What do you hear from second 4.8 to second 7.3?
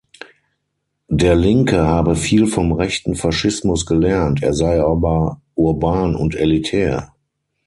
aber urban und elitär.